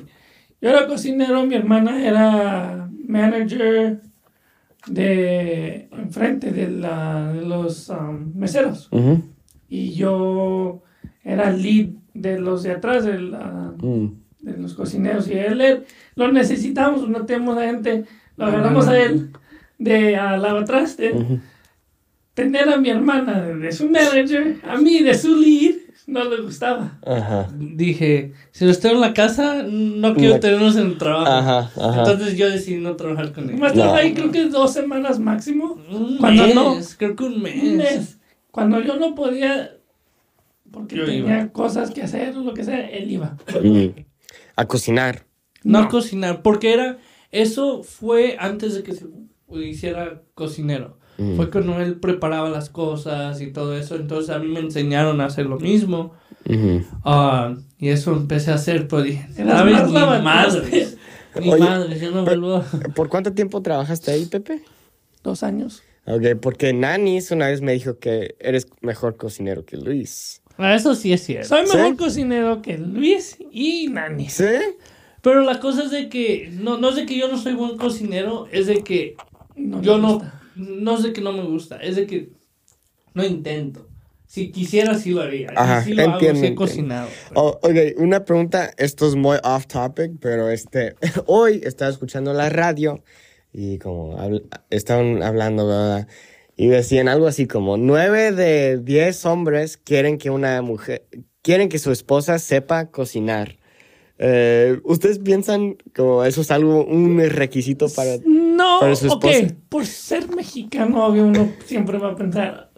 [0.60, 4.00] Yo era cocinero, mi hermana era manager
[4.86, 8.90] de enfrente de, la, de los um, meseros.
[9.68, 10.82] Y yo
[11.22, 14.23] era lead de los de atrás, de, la- Mm.
[14.44, 15.28] De los cocineros.
[15.28, 15.84] Y él, él-
[16.16, 18.04] lo necesitamos, no tenemos a gente,
[18.36, 19.30] lo agarramos a él
[19.78, 21.12] de a lavatraste.
[21.12, 21.40] Ujú.
[22.34, 25.74] Tener a mi hermana de su manager, a mí de su lead,
[26.08, 26.98] no le gustaba.
[27.06, 27.48] Ajá.
[27.56, 30.40] Dije, si lo estoy en la casa, no quiero No.
[30.40, 31.30] tenerlos en el trabajo.
[31.30, 31.98] Ajá, ajá.
[32.00, 33.56] Entonces yo decidí no trabajar con él.
[33.56, 33.84] Más No.
[33.84, 35.78] tarde ahí creo que dos semanas máximo.
[35.90, 36.76] Un Cuando mes, no.
[36.98, 37.62] creo que un mes.
[37.62, 38.18] Un mes.
[38.50, 39.70] Cuando yo no podía,
[40.72, 41.48] porque Yo tenía iba.
[41.52, 43.36] cosas que hacer o lo que sea, él iba.
[43.62, 44.00] Mm.
[44.56, 45.26] A cocinar.
[45.62, 45.88] No, No.
[45.88, 46.98] cocinar, porque era,
[47.30, 49.06] eso fue antes de que se
[49.66, 50.98] hiciera cocinero.
[51.16, 51.36] Mm.
[51.36, 55.26] Fue cuando él preparaba las cosas y todo eso, entonces a mí me enseñaron a
[55.26, 56.12] hacer lo mismo.
[57.04, 59.74] Ah, y eso empecé a hacer, pero dije, Eras ¿sabes?
[59.74, 60.62] más Ni lavatrastes.
[60.64, 60.98] madres.
[61.40, 62.64] Ni Oye, madres, yo no vuelvo.
[62.94, 64.62] ¿Por cuánto tiempo trabajaste ahí, Pepe?
[65.22, 65.82] Dos años.
[66.06, 70.42] Ok, porque Nanis una vez me dijo que eres mejor cocinero que Luis.
[70.56, 71.48] Ah, Eso sí es cierto.
[71.48, 71.76] Soy ¿Sí?
[71.76, 74.28] mejor cocinero que Luis y Nani.
[74.28, 74.44] ¿Sí?
[75.20, 77.76] Pero la cosa es de que, no, no es de que yo no soy buen
[77.78, 79.16] cocinero, es de que
[79.56, 80.20] No yo no,
[80.54, 82.28] no es de que no me gusta, es de que
[83.14, 83.88] no intento.
[84.26, 85.50] Si quisiera, sí lo haría.
[85.54, 87.08] Ajá, sí lo hago, entiendo, sí he cocinado.
[87.34, 92.48] Oh, ok, una pregunta, esto es muy off topic, pero este, hoy estaba escuchando la
[92.50, 93.02] radio
[93.52, 96.08] y como habl- estaban hablando, ¿verdad?
[96.56, 101.04] Y decían algo así como, nueve de diez hombres quieren que una mujer,
[101.42, 103.58] quieren que su esposa sepa cocinar.
[104.18, 108.16] Eh, ¿Ustedes piensan como eso es algo, un requisito para...
[108.24, 109.24] No, Para su ok.
[109.24, 109.54] esposa.
[109.68, 112.70] Por ser mexicano, obvio, uno siempre va a pensar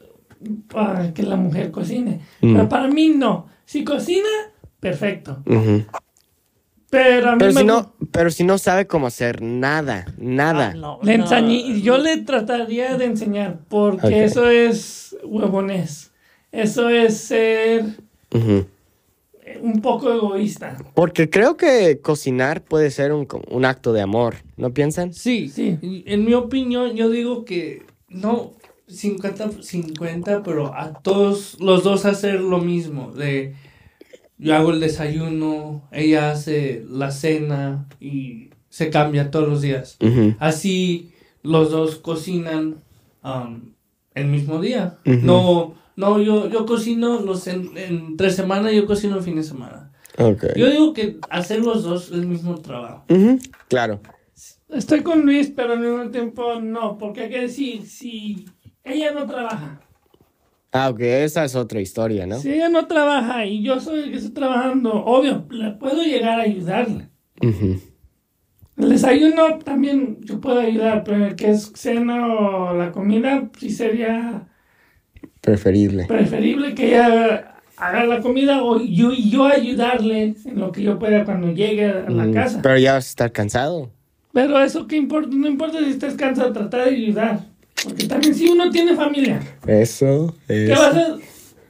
[0.75, 2.21] ah, que la mujer cocine.
[2.41, 2.55] Mm.
[2.55, 3.47] Pero para mí no.
[3.67, 4.29] Si cocina,
[4.81, 5.43] perfecto.
[5.47, 5.85] Ujú.
[6.97, 10.71] Pero a mí Pero me si no, pero si no sabe cómo hacer nada, nada.
[10.73, 11.25] Ah, no, le no.
[11.27, 16.13] enseñé- yo le trataría de enseñar, porque eso es huevones.
[16.53, 17.85] Eso es ser
[19.63, 20.77] un poco egoísta.
[20.95, 25.13] Porque creo que cocinar puede ser un, un acto de amor, ¿no piensan?
[25.13, 25.79] Sí, Sí.
[26.07, 28.53] En mi opinión, yo digo que no
[28.89, 33.13] 50-50, pero a todos los dos hacer lo mismo.
[33.13, 33.55] De,
[34.39, 39.97] yo hago el desayuno, ella hace la cena y se cambia todos los días.
[40.39, 42.83] Así los dos cocinan
[43.23, 43.73] um,
[44.15, 44.99] el mismo día.
[45.05, 49.43] No, no, yo, yo cocino los en, en tres semanas, yo cocino el fin de
[49.43, 49.93] semana.
[50.19, 50.47] Ok.
[50.57, 53.05] Yo digo que hacer los dos el mismo trabajo.
[53.69, 54.01] Claro.
[54.69, 58.47] Estoy con Luis, pero al mismo tiempo no, porque hay que decir, si
[58.83, 59.81] ella no trabaja,
[60.73, 62.37] Ah, ok, esa es otra historia, ¿no?
[62.37, 66.39] si ella no trabaja y yo soy el que estoy trabajando, obvio, le puedo llegar
[66.39, 67.09] a ayudarle.
[67.41, 67.81] Ujú.
[68.77, 73.71] El desayuno también yo puedo ayudar, pero el que es cena o la comida, sí
[73.71, 74.49] sería
[75.41, 76.05] Preferible.
[76.07, 81.25] preferible que ella haga la comida o yo, yo ayudarle en lo que yo pueda
[81.25, 82.61] cuando llegue a la Mm, casa.
[82.63, 83.91] Pero ya vas a estar cansado.
[84.33, 87.41] Pero eso qué importa, no importa si estés cansado, tratar de ayudar.
[87.87, 90.79] Porque también si uno tiene familia, Eso ¿qué es.
[90.79, 91.17] vas a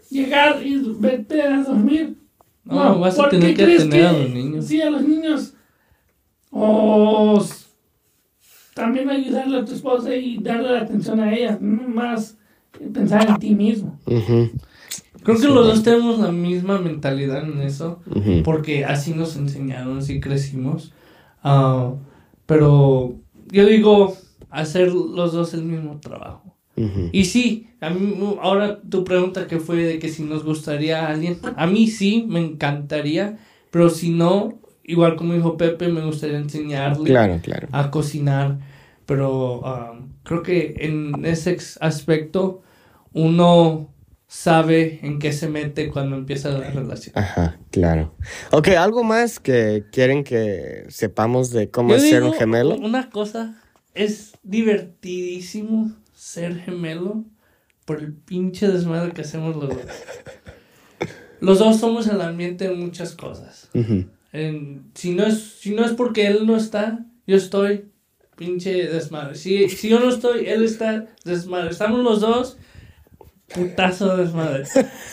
[0.09, 2.17] llegar y vete a dormir?
[2.65, 4.65] No, vas a ¿por tener qué que crees atender a los niños.
[4.67, 5.53] Sí, a los niños.
[6.51, 7.45] O
[8.73, 12.39] también ayudarle a tu esposa y darle la atención a ella, no más
[12.95, 13.99] pensar en ti mismo.
[14.07, 18.01] Creo que los dos tenemos la misma mentalidad en eso,
[18.43, 20.93] porque así nos enseñaron, así crecimos.
[21.43, 21.93] Ah,
[22.47, 23.17] pero
[23.51, 24.17] yo digo
[24.51, 26.55] hacer los dos el mismo trabajo.
[27.11, 31.11] Y sí, a mí, ahora tu pregunta que fue de que si nos gustaría a
[31.11, 33.39] alguien, a mí sí, me encantaría,
[33.71, 37.69] pero si no, igual como dijo Pepe, me gustaría enseñarle Claro, claro.
[37.73, 38.59] a cocinar,
[39.07, 42.61] pero um, creo que en ese aspecto
[43.15, 43.89] uno
[44.27, 47.17] sabe en qué se mete cuando empieza la relación.
[47.17, 48.15] Ajá, claro.
[48.51, 52.77] Ok, ¿algo más que quieren que sepamos de cómo Yo es ser un gemelo?
[52.77, 53.63] Una cosa,
[53.97, 57.25] es divertidísimo ser gemelo
[57.85, 59.79] por el pinche desmadre que hacemos los dos.
[61.41, 63.69] Los dos somos el ambiente en muchas cosas.
[64.33, 67.87] En- si, no es, si no es porque él no está, yo estoy
[68.37, 69.35] pinche desmadre.
[69.35, 71.71] Si, si yo no estoy, él está desmadre.
[71.71, 72.57] Estamos los dos,
[73.55, 74.65] putazo de desmadre.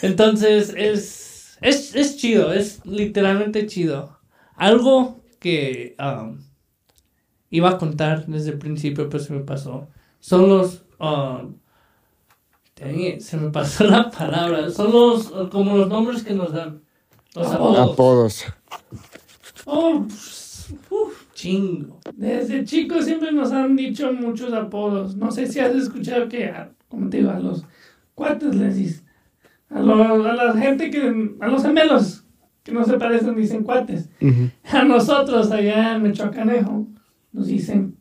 [0.02, 4.20] Entonces es, es, es chido, es literalmente chido.
[4.56, 6.40] Algo que um,
[7.54, 9.88] iba a contar desde el principio, pero se me pasó.
[10.20, 10.84] Son los...
[12.84, 14.70] it, se me pasó la palabra.
[14.72, 16.82] Son los, uh, como los nombres que nos dan.
[17.36, 17.92] Los apodos.
[17.94, 18.46] Apodos.
[19.66, 22.00] Oh, pues, uf, Chingo.
[22.16, 25.16] desde chicos siempre nos han dicho muchos apodos.
[25.16, 27.64] No sé si has escuchado que, a- como te digo, a los
[28.16, 29.06] cuates les dicen.
[29.70, 31.36] A, lo- a la gente que.
[31.40, 32.24] A los gemelos
[32.64, 34.10] que no se parecen dicen cuates.
[34.72, 36.88] A nosotros allá en Michoacanejo
[37.34, 37.98] nos dicen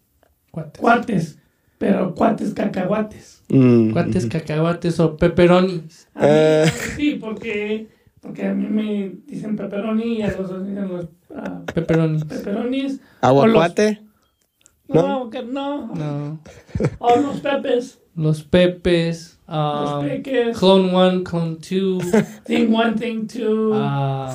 [0.50, 0.80] Cuates.
[0.80, 1.38] cuates,
[1.78, 3.42] pero cuates cacahuates.
[3.48, 6.08] Mm, Cuates, cacahuates o pepperonis.
[6.14, 6.72] A mí, Eh.
[6.96, 7.88] Sí, porque,
[8.20, 12.24] porque a mí me dicen pepperoni y a los otros dicen los ah, Pepperonis.
[12.24, 13.00] pepperonis.
[13.20, 14.02] ¿Aguacate?
[14.88, 15.86] No, que no.
[15.94, 16.40] No.
[16.98, 17.98] O los pepes.
[18.14, 19.38] Los pepes.
[19.48, 20.58] Los Um, peques.
[20.58, 22.02] clone 1, Clone 2.
[22.44, 23.72] Thing one, thing two.
[23.74, 24.34] Uh,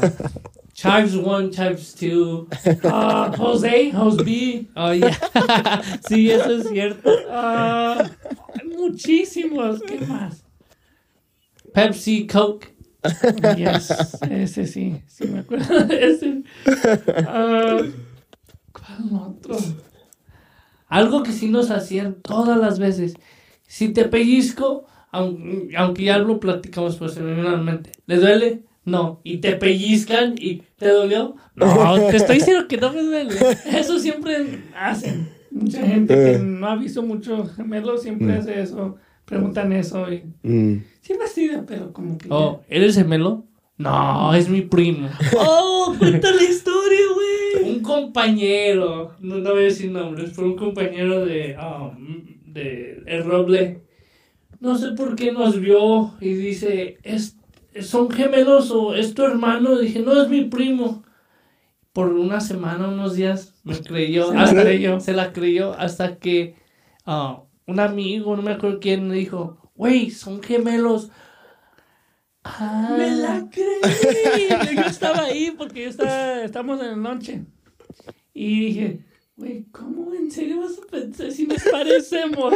[0.77, 2.47] Chives 1, Chives 2.
[2.83, 4.67] ah, Jose, Jose B.
[4.75, 5.09] Oh, yeah.
[6.07, 7.09] sí, eso es cierto.
[7.31, 8.07] ah,
[8.63, 9.81] muchísimos.
[9.81, 10.43] ¿Qué más?
[11.73, 12.75] Pepsi, Coke.
[13.57, 16.43] Yes, ese sí, sí me acuerdo de ese.
[17.25, 17.79] Ah,
[18.73, 19.57] ¿Cuál otro?
[20.87, 23.13] Algo que sí nos hacían todas las veces.
[23.65, 28.63] Si te pellizco, aun- aunque ya lo platicamos personalmente, ¿le duele?
[28.87, 29.19] No.
[29.23, 31.35] ¿Y te pellizcan y te dolió?
[31.55, 33.35] No, te estoy diciendo que no me duele.
[33.77, 35.29] Eso siempre hacen.
[35.51, 38.39] Mucha gente que no ha visto muchos gemelos siempre Mm.
[38.39, 38.95] hace eso.
[39.25, 40.83] Preguntan eso y Mm.
[41.01, 42.27] sí fastidia, pero como que.
[42.29, 43.45] Oh, ¿eres gemelo?
[43.77, 45.09] No, es mi primo.
[45.37, 47.71] Oh, cuenta la historia, güey.
[47.75, 53.23] Un compañero, no, no voy a decir nombres, pero un compañero de, um, de El
[53.23, 53.81] Roble,
[54.59, 57.36] no sé por qué nos vio y dice, ¿Es,
[57.81, 59.77] ¿son gemelos o es tu hermano?
[59.77, 61.03] dije, no, es mi primo.
[61.93, 64.27] Por una semana, unos días, me creyó.
[64.29, 64.99] Se la hasta- creyó.
[64.99, 66.55] Se la creyó hasta que
[67.05, 71.09] ah, un amigo, no me acuerdo quién, me dijo, güey, son gemelos.
[72.43, 74.47] Ah, Me la creí.
[74.75, 77.45] Yo estaba ahí porque yo estaba, estamos en la noche.
[78.33, 82.53] Y dije, güey, ¿cómo en serio vas a pensar si nos parecemos?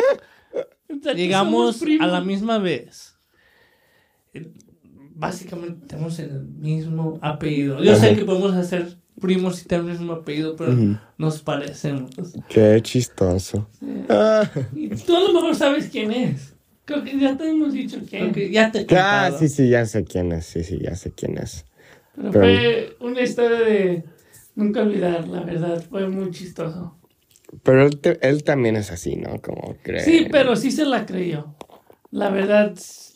[0.88, 3.17] Que Llegamos a la misma vez.
[5.21, 7.81] Básicamente tenemos el mismo apellido.
[7.84, 10.73] Yo sé que podemos hacer primos y tener el mismo apellido, pero
[11.17, 12.10] nos parecemos.
[12.49, 13.67] Qué chistoso.
[13.79, 13.86] Sí.
[14.10, 16.55] Ah, Y tú a lo mejor sabes quién es.
[16.86, 18.31] Creo que ya te hemos dicho quién.
[18.31, 20.45] Que ya te he ah, sí, sí, ya sé quién es.
[20.47, 21.65] Sí, sí, ya sé quién es.
[22.15, 24.03] Pero Pero- fue una historia de
[24.55, 25.86] nunca olvidar, la verdad.
[25.89, 26.97] Fue muy chistoso.
[27.63, 29.39] Pero él, te- él también es así, ¿no?
[29.41, 29.99] Como cree.
[30.03, 31.55] Sí, pero sí se la creyó.
[32.12, 32.74] La verdad,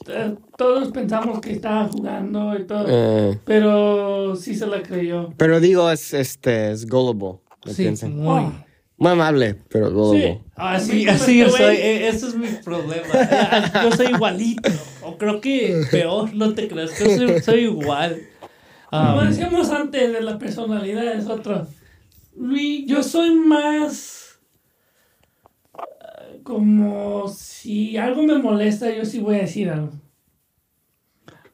[0.08, 2.86] eh, todos pensamos que estaba jugando y todo.
[2.88, 5.34] Eh, Pero sí se la creyó.
[5.38, 7.42] pero digo, es, este, es gullible.
[7.66, 8.16] ¿me Sí, piensan?
[8.18, 8.44] muy.
[8.44, 8.54] Oh.
[8.98, 10.42] Muy amable, pero gullible.
[10.56, 11.78] Así, Como así yo este soy, güey.
[11.82, 13.04] eh, eso es mi problema.
[13.84, 14.70] Yo soy igualito,
[15.04, 18.22] o creo que peor, no te creas, yo soy, soy igual.
[18.90, 21.68] Como Um, decíamos antes de la personalidad es otro.
[22.38, 24.25] Luis, yo soy más ah,
[26.46, 29.90] como si algo me molesta, yo sí voy a decir algo.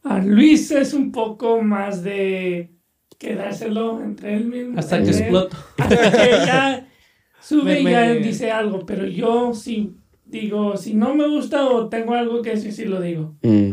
[0.04, 2.71] A Luis es un poco más de
[3.17, 4.77] quedárselo entre él mismo.
[4.77, 5.56] hasta que exploto.
[5.77, 6.88] Hasta que ya
[7.41, 11.65] sube Me- y ya me- dice algo, pero yo sí digo, si no me gusta
[11.69, 13.36] o tengo algo que decir, sí lo digo.
[13.43, 13.71] Mm.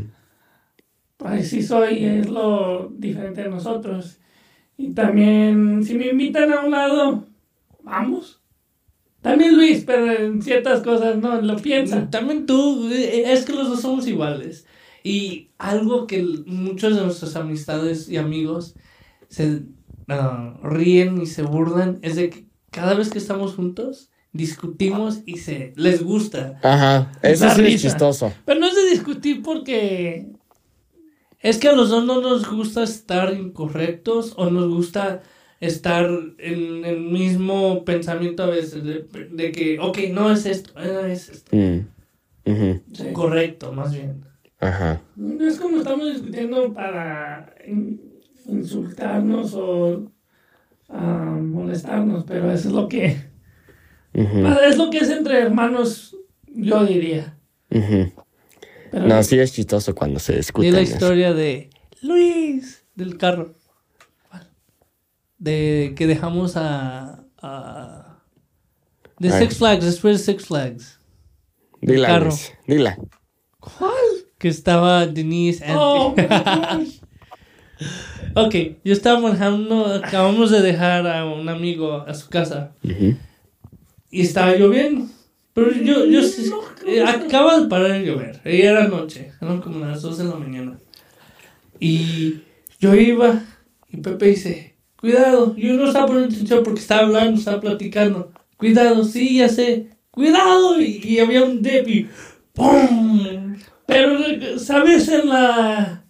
[1.25, 4.21] Así soy, es lo diferente de nosotros.
[4.77, 7.25] Y también, si me invitan a un lado,
[7.83, 8.38] vamos.
[9.23, 12.09] También Luis, pero en ciertas cosas no, lo piensa.
[12.09, 14.65] También tú, eh, es que los dos somos iguales.
[15.03, 18.75] Y algo que muchos de nuestras amistades y amigos
[19.29, 19.63] se
[20.09, 25.39] ah, ríen y se burlan es de que cada vez que estamos juntos discutimos y
[25.39, 26.61] se les gusta.
[26.63, 28.33] Ajá, eso sí es chistoso.
[28.45, 30.29] Pero no es de discutir porque.
[31.41, 35.23] Es que a los dos no nos gusta estar incorrectos o nos gusta
[35.61, 41.13] estar en el mismo pensamiento a veces de, de que, ok, no es esto, eh,
[41.13, 41.57] es esto.
[41.57, 41.81] Mm.
[42.95, 43.05] Sí.
[43.13, 44.25] Correcto, más bien.
[44.61, 45.01] Ajá.
[45.17, 48.01] No es como estamos discutiendo para in-
[48.49, 50.11] insultarnos o
[50.89, 53.17] ah, molestarnos, pero eso es lo que.
[54.15, 56.17] Es lo que es entre hermanos,
[56.47, 57.37] yo diría.
[57.69, 60.73] Pero No, sí es chistoso cuando se Di discuten.
[60.73, 60.95] la eso.
[60.95, 61.69] historia de
[62.03, 63.55] Luis, del carro.
[65.39, 67.25] De que dejamos a...
[67.41, 68.21] a
[69.19, 69.31] de.
[69.31, 71.01] Six Flags, después de Six Flags.
[71.81, 72.27] Dila, carro.
[72.27, 72.99] Luis, dila.
[74.39, 75.77] Que estaba Denise and...
[75.79, 77.01] Oh, my gosh.
[78.35, 82.73] Ok, yo estaba manejando, acabamos de dejar a un amigo a su casa
[84.11, 85.07] y estaba lloviendo.
[85.55, 86.21] Pero yo, yo,
[86.87, 90.37] eh, acaba de parar de llover, y era noche, eran como las 2 de la
[90.37, 90.79] mañana.
[91.81, 92.43] Y
[92.79, 93.43] yo iba
[93.91, 98.33] y Pepe dice, cuidado, yo no estaba poniendo atención porque estaba hablando, estaba platicando.
[98.57, 100.81] Cuidado, sí, ya sé, cuidado.
[100.81, 102.09] Y, y había un y
[102.53, 103.57] ¡pum!
[103.87, 105.09] Pero, ¿sabes?
[105.09, 106.05] En la.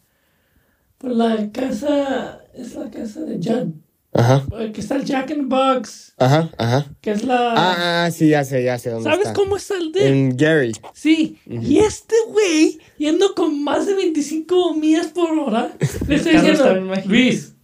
[0.98, 2.42] Por la casa.
[2.54, 3.84] Es la casa de John.
[4.12, 4.44] Ajá.
[4.72, 6.14] Que está el Jack in the Box.
[6.16, 6.86] Ajá, ajá.
[7.00, 7.52] Que es la.
[7.52, 9.34] Ah, ah, sí, ya sé, ya sé dónde ¿Sabes está.
[9.34, 10.02] cómo está el dip?
[10.02, 10.72] En Gary.
[10.92, 15.70] Sí, y este güey yendo con más de 25 millas por hora,
[16.08, 16.82] le estoy diciendo.
[17.04, 17.54] Luis,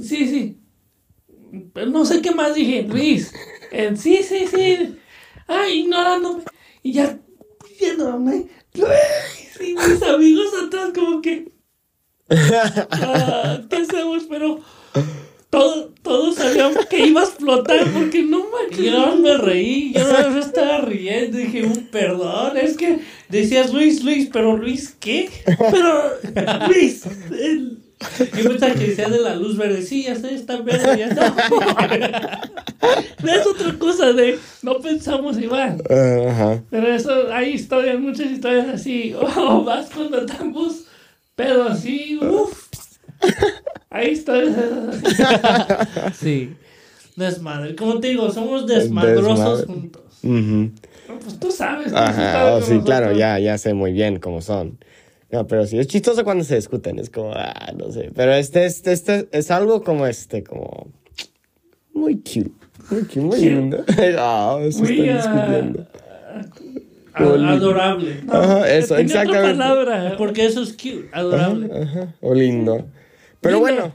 [0.00, 0.58] sí, sí,
[1.72, 3.32] pero no sé qué más dije, Luis,
[3.70, 4.96] eh, sí, sí, sí,
[5.48, 6.44] ah, ignorándome,
[6.82, 7.18] y ya
[7.78, 11.50] viéndome, Luis, y mis amigos atrás como que,
[12.90, 14.24] ah, ¿qué hacemos?
[14.28, 14.60] Pero
[15.50, 18.92] todo- todos sabíamos que iba a explotar porque no manches.
[18.92, 24.02] Yo me reí, yo no me estaba riendo, dije, un perdón, es que decías Luis,
[24.02, 25.28] Luis, pero Luis, ¿qué?
[25.70, 27.81] Pero, Luis, el-
[28.42, 31.34] Yo pensaba que decía de la luz verde, sí, ya sé, está verde, ya está.
[33.24, 35.82] es otra cosa de no pensamos igual.
[35.88, 36.62] Ah, Ajá.
[36.70, 39.14] Pero eso, hay historias, muchas historias así.
[39.36, 40.84] Oh, vas cuando estamos,
[41.36, 42.68] pero así, uff.
[43.90, 46.14] Hay historias así.
[46.20, 46.54] Sí,
[47.16, 49.66] desmadre, como te digo, somos desmadrosos Desmadre.
[49.66, 50.02] juntos.
[50.22, 50.70] Ujú.
[51.22, 51.92] Pues tú sabes.
[51.92, 53.18] tú Ajá, oh, sí, claro, nosotros.
[53.18, 54.78] ya, ya sé muy bien cómo son.
[55.32, 58.10] No, pero sí, es chistoso cuando se discuten, es como, ah, no sé.
[58.14, 60.88] Pero este, este, este es algo como este, como
[61.94, 62.52] muy cute,
[62.90, 63.84] muy cute, muy lindo.
[64.18, 65.86] Ah, se Muy, están ah, discutiendo.
[67.14, 68.20] Adorable.
[68.28, 69.58] Ajá, eso, Tenía otra exactamente.
[69.58, 70.14] palabra.
[70.18, 71.70] Porque eso es cute, adorable.
[71.82, 72.86] Ajá, o lindo.
[73.40, 73.60] Pero Lindo.
[73.60, 73.92] bueno,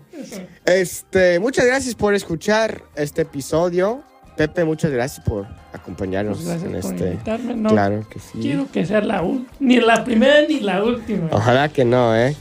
[0.66, 4.04] este, muchas gracias por escuchar este episodio.
[4.38, 7.12] Pepe, muchas gracias por acompañarnos Pues gracias en por este.
[7.12, 7.56] invitarme.
[7.56, 8.40] No Claro que sí.
[8.40, 11.28] quiero que sea la ul- ni la primera ni la última.
[11.32, 12.36] Ojalá que no, eh.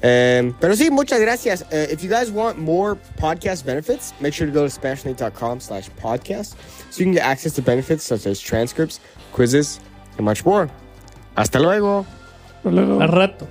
[0.00, 1.62] Um, pero sí, muchas gracias.
[1.72, 5.88] Uh, if you guys want more podcast benefits, make sure to go to SpanishLink.com slash
[6.00, 6.54] podcast
[6.90, 9.00] so you can get access to benefits such as transcripts,
[9.34, 9.80] quizzes,
[10.16, 10.68] and much more.
[11.34, 12.06] Hasta luego.
[12.62, 13.48] Pero luego- Al rato.